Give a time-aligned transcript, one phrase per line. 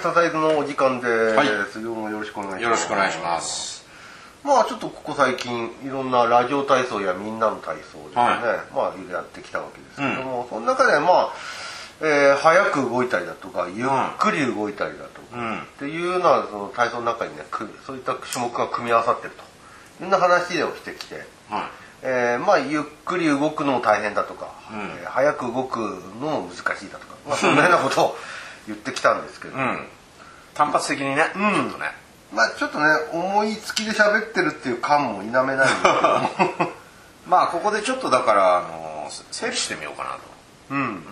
[0.00, 1.46] ササイズのお時間です、はい。
[1.46, 2.62] よろしくお願いします。
[2.62, 3.84] よろしくお願いします。
[4.42, 11.32] まあちょっとここ最近いろんなラジオ体操やみんなの体操ですね、はまあいろいろやってきたわけですけども、その中でまあ、
[12.00, 15.58] えー早く動いたりだとかゆっくり動いたりだとか、うん。
[15.60, 19.42] っていうようなその体操の中にねくそういった種目が組み合わさってると。
[20.00, 21.24] いろんな話をしてきて、はい。
[22.04, 24.78] えーまあゆっくり動くのも大変だとか、うん。
[24.78, 25.78] えー早く動く
[26.18, 28.16] のも難しいだとか、まあ、そんなようなことを
[28.70, 29.86] 言ってきたんですけど、うん。
[30.54, 31.52] 単発的にね、うん。
[31.54, 31.86] ちょっとね。
[32.32, 36.64] まあちょっとね思いつきで喋ってるっていう感も否めないんですけど。
[36.64, 36.72] も
[37.26, 40.18] まあここでちょっとだからあの整理してみようかなと。
[40.70, 41.04] うん。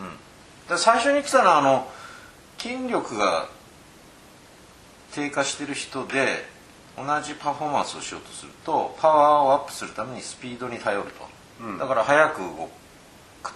[0.68, 1.90] で最初に来たのはあの
[2.58, 3.46] 筋力が
[5.12, 6.48] 低下してる人で
[6.96, 11.28] 同じパフォーマンスをしようとするとパワーをアップするためにスピードに頼ると、
[11.61, 11.78] うん。
[11.78, 12.70] だから早く動
[13.42, 13.52] く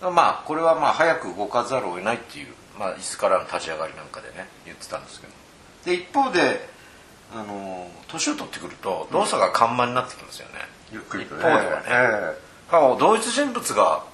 [0.00, 0.10] と。
[0.10, 5.32] まあこれはまあ早く動かざるを得ないっていう、まあ、椅子からの立ち上がりなんかでね言ってたんですけど。
[5.84, 6.68] で一方で
[7.34, 10.54] あの年を取ってくると動作が緩慢になってきますよね、
[10.92, 11.40] ゆっくりとね。
[11.40, 12.38] 一方ではね、え
[12.70, 14.04] まあ同一人物が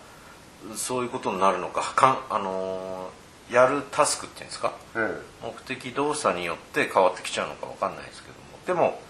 [0.77, 4.73] そういうことになるのかかん、あのーやるタスクっていうんですか？
[4.95, 4.99] え
[5.43, 5.45] え。
[5.45, 8.41] 目的動作によって変わってきちゃうのかわかんないですけども。
[8.65, 9.01] でも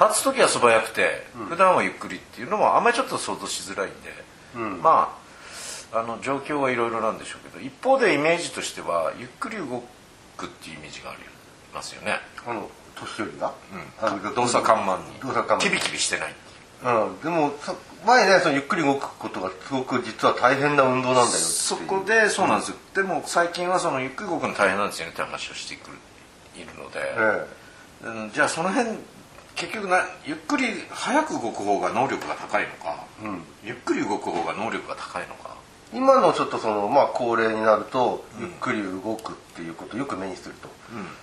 [0.00, 4.12] 立つ時は素早くて、普段はゆっくりっていうのもあんまりちょっと想像しづらいんで、
[4.56, 4.82] うん。
[4.82, 5.25] まあ
[5.92, 9.82] あの状況はいろいろなんでしょうけど一方でイメージとしてはゆっくり動
[10.36, 11.20] くっていうイメージがあり
[11.74, 13.52] ますよね、あの年寄りが、
[14.00, 15.20] うん、動作緩慢に。
[15.20, 16.34] 動作緩慢キビキビしてない
[16.82, 17.10] う。
[17.10, 17.74] ん、でもさ
[18.06, 25.96] 前ねそのゆっくり動くことがすごく実は大変な運動なんだよそこでそうなんですよ、でも最近はそのゆっくり動くの大変なんですよねって話をしてくる
[26.56, 27.46] いるので、え
[28.06, 28.96] うんじゃあその辺
[29.56, 33.42] 結局なゆっくり早く動く方が能力が高いのか、うん。
[33.64, 35.55] ゆっくり動く方が能力が高いのか。
[35.55, 35.55] え
[35.94, 40.68] 今のちょっとそのまあ高齢になるとゆっくり動くっていうことをよく目にすると、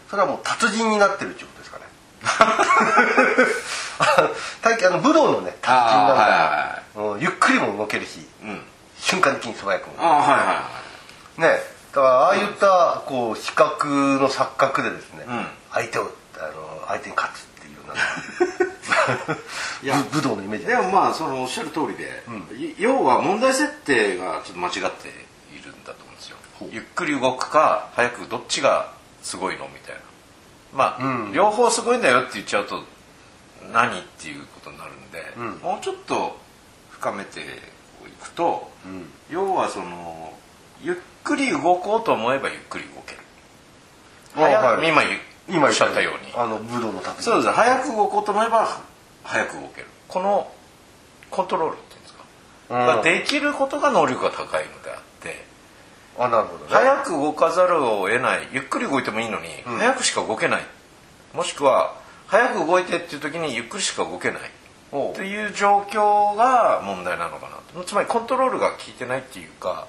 [0.10, 1.84] それはもう達人になってるっていうことですかね。
[4.88, 8.62] あの武道のね達人なんだ、うんゆっくりも動けるしうん。
[9.00, 10.64] 瞬間的に素早くもは
[11.38, 11.42] い。
[11.42, 11.48] ね。
[11.94, 13.88] だからああいったこう視覚
[14.20, 15.48] の錯覚でですね、うん。
[15.72, 17.96] 相手をあの相手に勝つっていうような
[19.84, 20.68] いや武武道のイメージ。
[20.68, 22.24] でもまあそのおっしゃる通りで、
[22.56, 25.10] い要は問題設定がちょっと間違って
[25.54, 26.38] いるんだと思うんですよ。
[26.72, 28.92] ゆっくり動くか早くどっちが
[29.22, 30.02] すごいのみたいな。
[30.74, 31.34] まあ、うん。
[31.34, 32.84] 両方すごいんだよって言っちゃうと
[33.72, 35.46] 何っていうことになるんで、うん。
[35.60, 36.38] もうちょっと
[36.90, 37.44] 深めてい
[38.22, 39.06] くと、うん。
[39.30, 40.34] 要はその
[40.82, 43.20] ゆっくり動こうと思えばゆっくり動ける。
[44.36, 46.34] 今言今おっしゃったように。
[46.36, 47.54] あの武道の達人そうです。
[47.54, 48.82] 早く動こうと思えば
[49.24, 49.88] 早く動ける。
[50.08, 50.52] この
[51.32, 52.24] コントロールっていうんですか、
[52.70, 52.86] うん。
[52.98, 55.46] ができることが能力が高いのであって
[56.20, 56.70] あなるほどね。
[56.70, 59.78] 早く動かざるを得ないゆっくり動いてもいいのに、うん。
[59.78, 60.66] 早くしか動けない。
[61.34, 61.96] もしくは
[62.28, 64.42] 早く動いてっていう時にゆっくりしか動けない。
[64.42, 67.84] っていう状況が問題なのかなと。
[67.84, 69.88] つまりコントロールが効いてないっていうか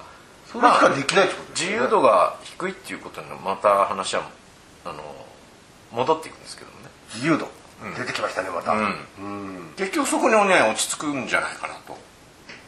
[0.51, 1.85] それしかできないってことです自よね。
[1.85, 4.27] 由度が低いっていうことにまた話は
[4.83, 5.03] あの
[5.91, 6.87] 戻っていくんですけどもね。
[7.13, 7.51] 自由度、うん
[7.97, 8.71] 出てきましたねまた。
[8.71, 8.79] うん。
[8.79, 9.73] うん。
[9.75, 11.97] 結局そこにね落ち着くんじゃないかなと。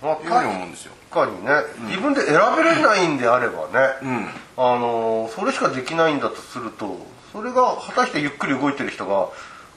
[0.01, 0.93] まあいうふうに思うんですよ。
[1.09, 1.51] 確かにね、
[1.87, 4.27] 自分で選べれないんであればね、うん。
[4.57, 6.99] あのそれしかできないんだとすると
[7.31, 9.29] それが果たしてゆっくり動いてる人が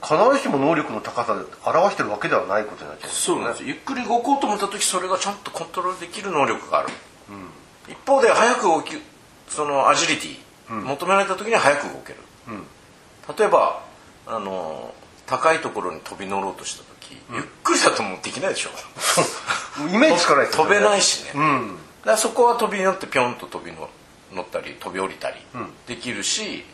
[0.03, 3.41] 必ずしも能力の高さで表してるわけではないことになっちゃうんですよね。
[3.41, 3.69] そうなんですよ。
[3.69, 6.89] ゆっくり動こうと思った時それがちゃんとコントロールできる能力がある、
[7.89, 8.93] 一方で早く動き
[9.49, 10.39] そのアジリティ、
[10.75, 12.19] 求められた時には早く動ける、
[13.39, 13.83] 例えば
[14.27, 14.95] あの
[15.31, 18.71] 高いところに飛び乗ろうとした時、ゆっくりだともうできないでしょ。
[19.89, 21.79] イメージつかないですよ飛べないしね、うん。
[22.01, 23.89] だからそこは飛び乗ってピョンと飛びの
[24.33, 25.73] 乗ったり飛び降りたりん。
[25.87, 26.65] できるし、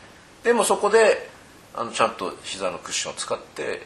[0.43, 1.29] でもそこで
[1.75, 3.85] あのちゃんと膝のクッションを使って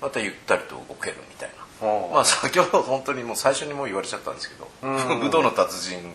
[0.00, 1.50] またゆったりと動けるみたい
[1.82, 1.88] な。
[2.12, 5.18] まあ先ほど本当にもう最初にもう言われちゃったんですけどうん。
[5.20, 6.14] 武道の達人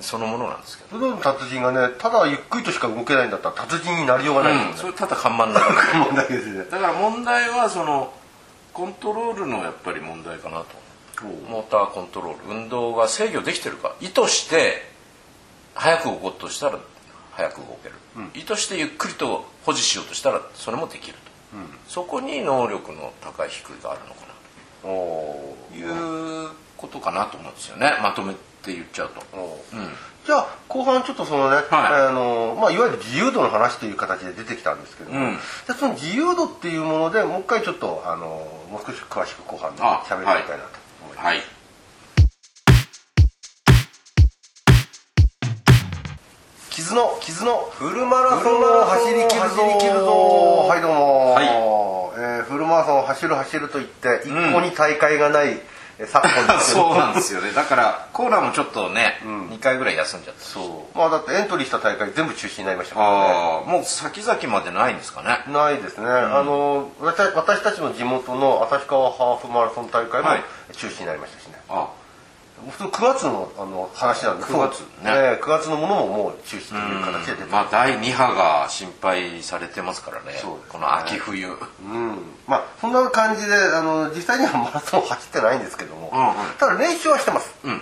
[0.00, 6.64] そのものなんですけど、武道の達人がねただゆっくりとしか動けないんだったら達人になりようがないうんそれただ看板だから問題ですね。
[6.70, 8.12] だから問題はその
[8.72, 10.66] コントロールのやっぱり問題かなと。
[11.48, 12.54] モーターコントロール。
[12.54, 13.94] 運動が制御できてるか。
[14.00, 14.82] 意図して
[15.74, 16.78] 早く動こうとしたら
[17.32, 17.94] 早く動ける、
[18.34, 21.20] 意図してゆっくりと保持しようとしたらそれもできると、
[21.86, 24.20] そこに能力の高い低いがあるのか
[24.84, 27.92] なおということかなと思うんですよね。
[28.02, 28.34] まとめ
[28.66, 29.76] て言っちゃうと、う。
[29.76, 29.88] ん、
[30.26, 31.66] じゃあ後半ちょっとそのね、はい。
[31.70, 35.32] あのまあ、いわゆる自由度の話という形で出てきたんですけども、うん。
[35.34, 35.40] じゃ
[35.70, 40.52] あその自由度っていうものでもう一回ちょっとあのもう少し詳しく後半であ喋りたいなと
[41.04, 41.26] 思います。
[41.26, 41.42] はい。
[46.70, 50.66] 傷の傷のフルマラソンを走り切るぞ。
[50.68, 51.46] はいどうも、はい。
[52.18, 55.60] えー、フルマラソンを走る走ると言って一個に大会がない、うん
[56.04, 57.52] 昨今 そうなんですよね。
[57.52, 60.98] だからコーラもちょっとね、うん、2回ぐらい休んじゃったそう。
[60.98, 63.16] まあだってエントリーした大会全部中止になりましたからね。
[63.66, 65.44] もう先々までないんですかね。
[65.46, 70.28] ないですね、うん、あの私私たちの地元の旭川ハーフマラソン大会も
[70.72, 71.88] 中止になりましたしね、はい、あ
[72.70, 81.48] 普通9月のあの話なんで9月ね、ね9月のものももう中止という形で出てまあ第2波が心配されてますからね、ね、この秋冬。
[81.48, 82.18] うん。
[82.46, 87.78] まあそんな感じであの実際にはマラソン走ってないんですけども、うんうん、ただ練習はしてます、うん、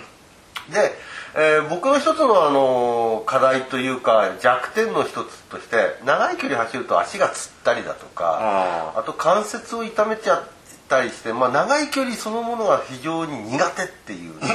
[0.71, 0.91] で、
[1.35, 10.55] えー、僕の一つのあの課題というか弱点の一つとして長い距離走ると足がつったりだとかあと関節を痛めちゃった
[11.03, 14.47] りして、まあ、長い距離そのものが非常に苦手っていうのが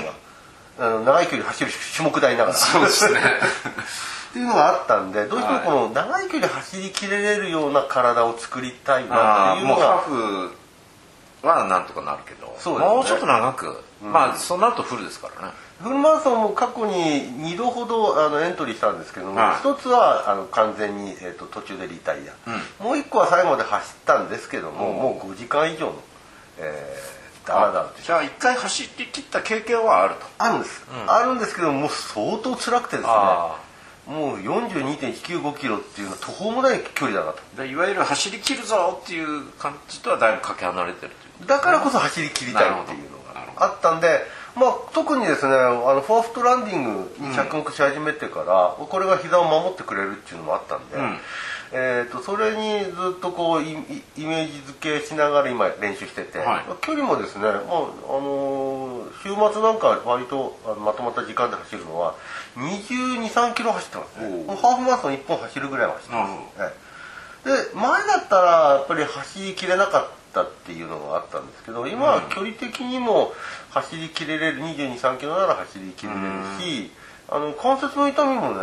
[0.79, 2.55] あの長い距離走る種目台ながら。
[2.55, 3.21] そうですね。
[4.31, 10.57] っていうのがあったんでどうしてもこの長い距離走りきれれるような体を作りたいなっていうのがハーフ
[11.43, 15.53] はなんとかなるけど、ね、もうちょっと長く、うん、まあその後フルですからね。
[15.83, 22.51] フルマラソンも過去に2度ほどあのエントリーしたんですけども、はい、1つはあの完全に、えーと、途中でリタイア、
[22.83, 25.95] うん、もう1個は最後まで走ったんですけども、うん、もう5時間以上の
[26.61, 30.27] えー、ダラダラじゃあ一回走り切った経験はあると。
[30.39, 33.15] あるんです、うん、あるんですけどもう相当辛くてですね。
[34.07, 37.65] もう42.195キロっていうのは途方もない距離だなと。
[37.65, 41.49] いわゆる走り切るぞっていう感じとはだいぶかけ離れてるという。
[41.49, 44.21] だからこそ走り切りたいっていうのがあったんで
[44.57, 51.19] まあ、特にですねあのフォーフットランディングに着目し始めてから、うん、これが膝を守ってくれるっていうのもあったんで、うん
[51.73, 62.17] えーと、それにずっとこうイメージ付けしながら今練習してて、はい、距離もですね、まああのー、週末なんか割とまとまった時間で走るのは
[62.57, 64.47] 2 2 3キロ走ってますね。
[64.57, 73.33] ハーフマラソン1本走るぐらいは走ってます、ね、で前だったらやっぱり走りきれなかったっていうのがあったんですけど今は距離的にも
[73.71, 76.23] 走りきれれる2 2 3キロなら走りきれれる
[76.61, 76.91] し、
[77.29, 78.57] あの関節の痛みもね、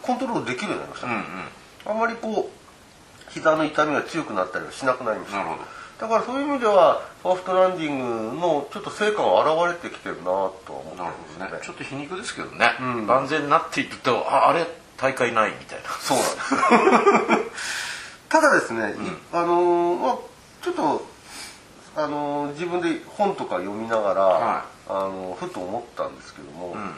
[0.00, 5.38] コントロールできるようになりました、ね、うんうんあんまりこう膝の痛みが強くなったりはしなくなりました。
[5.38, 5.62] なるほど。
[6.00, 15.88] だからそういう意味ではソフトランディングのちょっと成果が現れてきてるなとは思ってますね、ね、ちょっと皮肉ですけどね、うん、万全になっていくとああれ大会ないみたいな。
[16.00, 17.68] そうなんです
[18.28, 18.94] ただですね、
[19.32, 20.18] うん、あのまあ
[20.62, 21.06] ちょっと
[21.94, 26.94] あの自分で本とか読みながら、はい、あのふと思ったんですけども、うん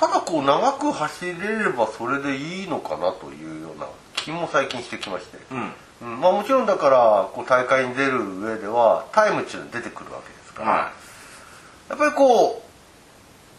[0.00, 12.62] ただこう長く走れればそれでいいのかなというような気も最近してきまして、うん、うん、まあ、もちろんだからこう大会に出る上ではタイムっていうの出てくるわけですから、はい、やっぱりこ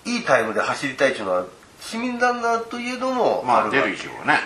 [0.05, 1.45] ういいタイムで走りたいっていうのは
[1.79, 4.39] 市民ランナーといえどもあるわけですよね。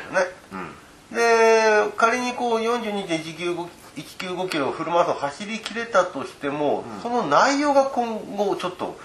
[0.52, 8.98] うん、で仮にこう42.195キロフルマラソン走りきれたとしても、うん、その内容が今後ちょっと、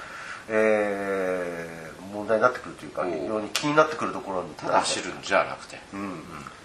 [0.49, 1.80] えー、
[2.13, 6.19] 問題になってくるというか非常に気になってくるところに走るんじゃなくて、うん、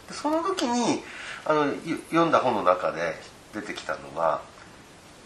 [0.07, 1.01] でその時に
[1.45, 1.73] あの
[2.09, 3.13] 読んだ本の中で
[3.53, 4.41] 出てきたのが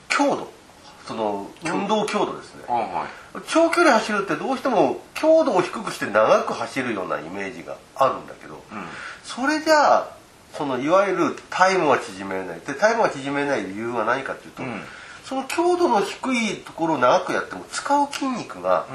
[0.08, 0.60] 強度。
[1.08, 8.62] その運動強度ですね、はい、長距離走るってどうしても強度を低くして長く走るようなイメージがあるんだけど、うん、
[9.24, 10.12] それじゃあ
[10.54, 12.60] そのいわゆるタイムは縮めない。
[12.60, 14.82] でタイムは縮めない理由は何かっていうと、うん、
[15.26, 18.86] その強度の低いところを長くやっても使う筋肉が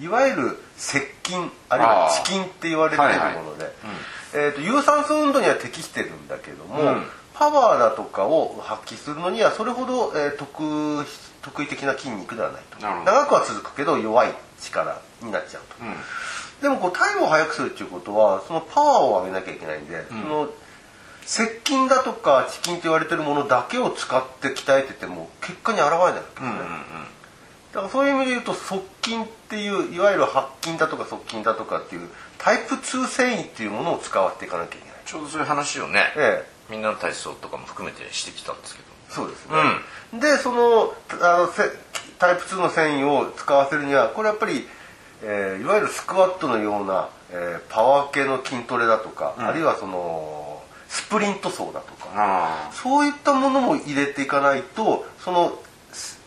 [0.00, 3.08] いわゆる接筋あるいは遅筋って言われてる
[3.42, 3.72] もので、
[4.34, 7.02] えーと、有酸素運動には適してるんだけども、うん、
[7.34, 11.06] パワーだとかを発揮するのにはそれほど、えー、得
[11.42, 12.80] 得意的な筋肉ではないと。
[12.80, 15.94] 長くは続くけど弱い力になっちゃうと、うん、
[16.62, 20.50] でもこうタイムを速くするっていうことはそのパワーを上げなきゃいけないんで、うん、その
[21.22, 26.64] 接筋だとか遅筋って言われてるものだけを使って鍛えてても結果に現れないわけですね、うんうんうん
[27.74, 34.94] だからそういう意味で言うと側筋っていういわゆる白筋だとか側筋だとかっていうタイプ2繊維っていうものを使わっていかなきゃいけない。
[35.04, 38.94] ちょうどそういう話をね、ええ、みんなの体操とかも含めてしてきたんですけど。
[39.10, 39.56] そうですね、
[40.14, 41.48] うん、でそのあの
[42.18, 44.66] タイプ2の繊維を使わせるにはこれやっぱり、
[45.22, 55.58] えー、いわゆるスクワットのような、えー、パワー系の筋トレだとか、うん、あるいはそのスプリント走だとかそういったものも入れていかないとその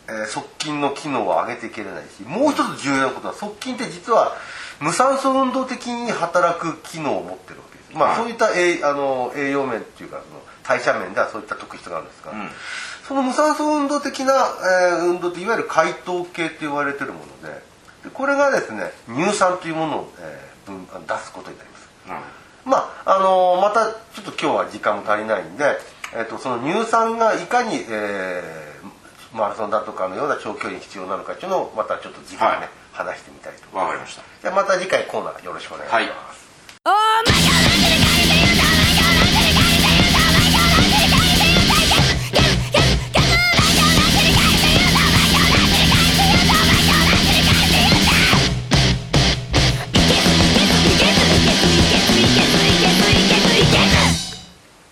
[0.07, 2.03] えー、側筋の機能を上げていけれない。
[2.09, 4.35] しもう一つ重要なことは側筋って実は
[4.79, 12.49] 無酸素運動的に働く機能を持ってるわけです、まあ、そういった栄あの栄養面っていうかその代謝面ではそういった特質があるんですが、うん、
[13.07, 17.61] その無酸素運動的な、えー、運動っていわゆる解凍系って言われてるもので
[18.03, 21.89] でこれがですね乳酸というものを、えー、分出すことになります、
[22.65, 25.77] うん、まああのー、またちょっと今日は時間も足りないんで、
[26.13, 28.66] えーと、その乳酸がいかに、えー、
[29.34, 33.84] マラソンだとかのような長距離に必要なのかっていうのをまたちょっと次回ね、はい、話してみたいと思います。
[33.84, 34.24] わかりました。
[34.41, 36.00] じゃあまた次回コーナーよろしくお願いしま
[36.34, 36.48] す、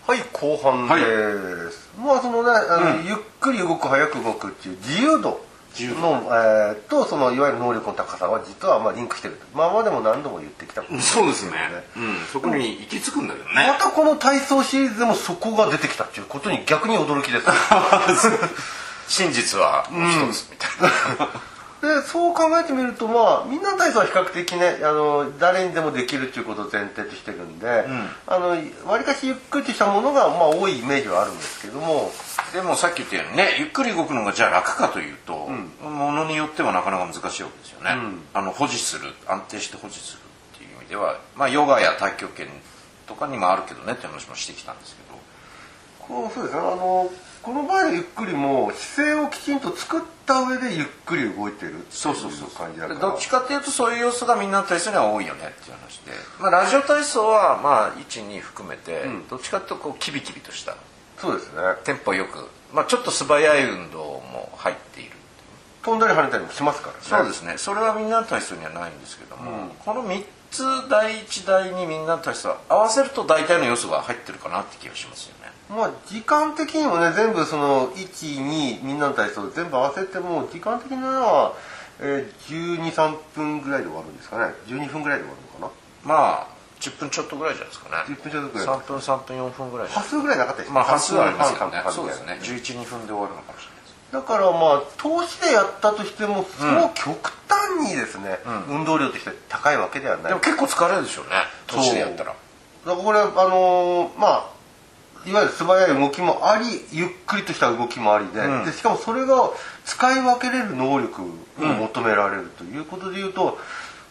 [0.08, 5.42] はい後半です、はい、まあそのねあの、うん、ゆっくり動く早く動くっていう自由度
[5.84, 11.58] の、えー、とそのいわゆる能力の高さは実はまあリンクしてるまあまあでも何度も言ってきたことそうですね、
[11.98, 13.68] うん、そこに行き着くんだけどね。
[13.68, 17.46] またこの体操シリーズでもそこが出てきたっていうことに逆に驚きです。
[19.08, 20.70] 真実は一つみたい
[21.20, 21.30] な、
[21.86, 32.12] でそう考えてみるとまあみんな体操は比較的ねあの誰にでもできるっていうことを前提としてるんで、わりかしゆっくりとしたものがまあ多いイメージはあるんですけども。
[32.54, 35.50] でもさっき言ったようにねゆっくり動くのがじゃあ楽かというと、
[35.84, 40.20] うん、ものによってはなかなか難しいわけですよね、うん、あの保持する安定して保持する
[40.56, 42.48] っていう意味ではまあヨガや太極拳
[43.08, 45.16] とかにもあるけどねって話もしてきたんですけど。
[46.08, 46.62] こうそうですね。
[46.62, 47.10] あの
[47.46, 52.50] この場合のゆっくりも姿勢をきちんと作った上でゆっくり動いてるそうそうそう。
[52.50, 53.00] 感じだから。
[53.00, 60.76] どっちかっていうとそういう要素がみんなの体操には多いよねっていう話で、まあ、ラジオ体操はまあ12含めて、どっちかっていうとこうキビキビとした
[61.20, 61.62] そうですね。
[61.84, 65.12] テンポよく、まあ、ちょっと素早い運動も入っている
[65.84, 67.00] 飛んだり跳ねたりもしますからね。
[67.04, 67.60] そうですね。
[67.60, 81.54] それはみんなの体操にはないんですけども、うん、この3つ第1第2みんなの体操合わせると大体の要素が入ってるかなって気がしますよねまあ時間的にもね全部その12みんなの体操全部合わせても時間的には、
[82.00, 84.54] えー、123分ぐらいで終わるんですかね。
[84.68, 85.74] 12分ぐらいで終わるのか
[86.06, 86.08] な。
[86.08, 88.16] まあ10分ちょっとぐらいじゃないですかね。
[88.16, 88.68] 10分ちょっとぐらい。
[88.68, 89.88] 3分3分4分ぐらい。
[89.88, 91.84] 端数ぐらいなかったですまあ端数はありますよね。
[91.90, 92.40] そうですね。
[92.42, 93.76] 112分で終わるのかもしれない
[94.12, 100.28] だからまあ投資でやったとしてもそう極端にですね、うん、運動量として高いわけではない。
[100.30, 101.32] でも結構疲れるでしょうね。
[101.68, 102.32] 投資でやったら。
[102.32, 102.40] だか
[102.86, 104.55] らこれあのー、まあ
[105.28, 109.52] いわゆる素早い動きもありゆっくりとした動きもありでうん、でしかもそれが
[109.86, 111.26] 使い分けれる能力を
[111.60, 113.58] 求められるということでいうと、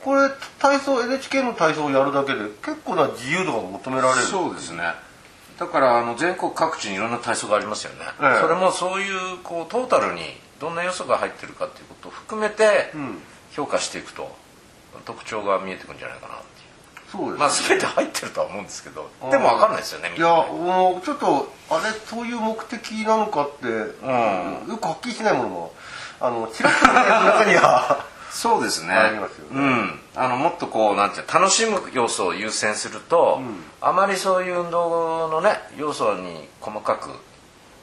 [0.02, 0.28] これ
[0.58, 4.26] 体操 NHK の体操をやるだけで結構な自由度が求められる。
[4.26, 4.82] そうですね。
[5.58, 10.22] だからあの全国各地にいろんな体操がありますよね、ええ、それもそういうこうトータルに
[10.58, 12.90] どんな要素が入ってるかっていうことを含めて
[13.52, 14.34] 評価していくと
[15.04, 16.34] 特徴が見えてくるんじゃないかな
[17.14, 25.72] そうです、ね、まあ全て入ってるとは思うんですけどでも分かんないですよねいやもうちょっとあれそういう目的なのかって、うん、よくはっきりしないものも
[26.20, 28.04] あのちらっと中には
[28.34, 28.92] そうですね。
[28.92, 37.10] ありますよね、うん、あのもっとこうなんていう楽しむ要素を優先すると、うん、あまりそういう運動のね要素に細かく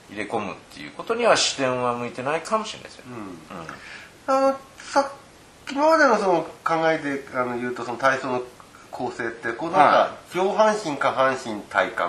[0.10, 3.06] 入れ込むっていうことには視点は向いてないかもしれないですよ。
[3.06, 3.12] ね、
[4.28, 5.10] うん、あのさ
[5.72, 8.44] 今までのその考えであの言うとその体操の
[8.92, 12.02] 構成ってこうなんか上半身下半身体幹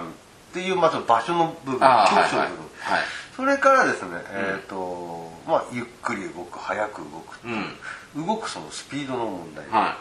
[0.51, 3.01] っていうまず場所の部分局所の部分、はい、
[3.37, 7.57] それからですね、えっ、ー、とまあゆっくり動く早く動くっていう、
[8.17, 9.95] うん、動くそのスピードの問題とか、はい、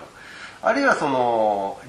[0.64, 1.80] あるいはその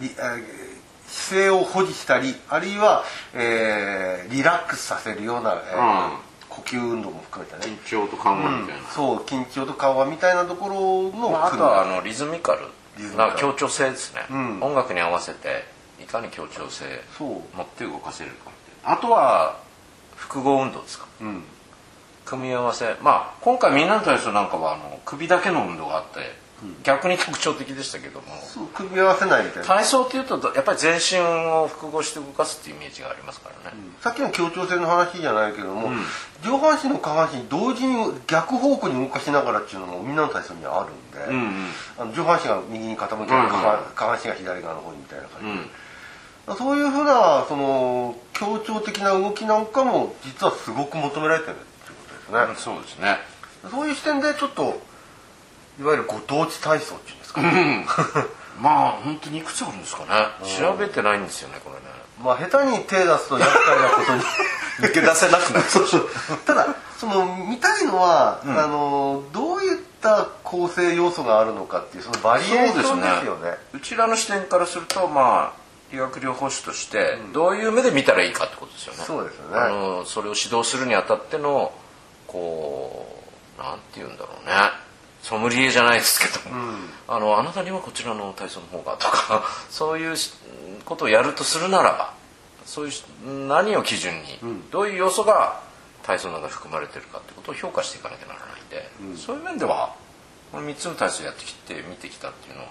[1.09, 6.33] 姿勢を保持したりあるいは、えー、リラックスさせるような、えー、うん。
[6.53, 7.65] 呼吸運動も含めたね。
[7.65, 12.67] 緊張と緩和みたいな、うん、そう緊張と緩和みたいなところの、まあ、あとはあのリズミカル
[13.17, 15.65] な協調性ですね、うん、音楽に合わせて
[16.01, 16.85] いかに協調性
[17.19, 18.51] 持って動かせるか
[18.85, 19.59] あとは
[20.17, 21.43] 複合運動ですか、うん、
[22.25, 22.97] 組み合わせ。
[23.03, 26.42] まあ今回みんなの体操なんかはあの首だけの運動があって
[26.85, 28.27] 逆に特徴的でしたけども。
[28.75, 36.01] 組み合わせないみたいな体操っていうとやっぱり全身を複合して動かすっていうイメージがありますからね、うん、さっきの協調性の話じゃないけども、うん、
[36.45, 37.95] 上半身の下半身同時に
[38.27, 41.67] 逆方向に動かしながらっていうのもみんなの体操にはあるんで、うんうん、
[41.99, 45.53] あの上半身が右に傾いて、うんうん、下半身が左側の方にみたいな感じで、
[46.49, 53.19] うん、そういうふうなその協調的な動きなんかも実はすごく求められてるっていうことですね、そうですね。
[53.71, 54.81] そういう視点でちょっと
[55.83, 57.85] いわゆるご当地体操っていうんですか、ね、
[58.61, 60.09] まあ本当にいくつあるんですかね。
[60.59, 61.83] 調べてないんですよねこれね。
[62.23, 64.23] まあ下手に手出すと厄介なことに。
[64.81, 65.67] 抜け出せなくなる。
[66.47, 66.67] ただ
[66.99, 75.63] その見たいのは、うん、あのどういった構成要素があるのかっていうそのバリエーションですよね、ね、うちらの視点からするとまあ
[75.93, 79.59] 理学療法士としてどういう目で見たらいいかってことですよね、そうですよね。
[79.59, 81.73] あのそれを指導するにあたっての
[82.27, 83.21] こ
[83.59, 84.53] うなんて言うんだろうね
[85.23, 86.77] ソムリエじゃないですけども、うん、
[87.09, 90.17] あのあなたにはこちらの体操の方がとか そういう
[90.85, 92.15] ことをやるとするならば
[92.67, 95.61] そういう何を基準に、うん、どういう要素が
[96.03, 99.95] 体操の中に含まれてるかってことを評価していかなきゃならないんで、うん、そういう面では
[100.51, 102.71] この3つの体操やってきて見てきたっていうのは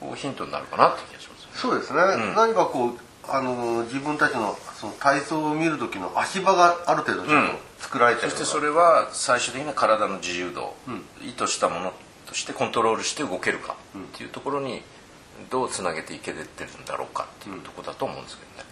[0.00, 2.00] こうヒントになるかなって気がします、ね、そうですね、
[2.34, 2.98] 何かこう
[3.28, 7.52] あの自分たちのその体操を見る時の足場がある程度ちょっと
[7.84, 11.92] 作られてる、うん、そしてそれは最終的な体の自由度、うん、意図したもの
[12.26, 13.76] としてコントロールして動けるか。
[13.96, 14.82] っていうところに
[15.50, 17.26] どうつなげていけてるんだろうか。
[17.40, 18.68] っていうところだと思うんですけどね、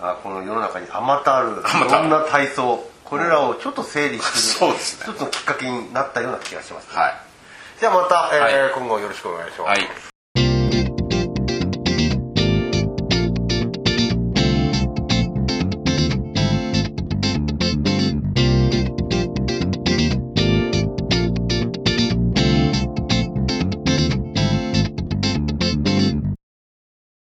[0.00, 2.90] あこの世の中にあまたあるいろんな体操。
[3.04, 7.14] これらをちょっと整理する、 うん、一つのきっかけになったような気がします、はい、
[7.78, 10.13] じゃあまた、えー、はい、今後よろしくお願いします、はい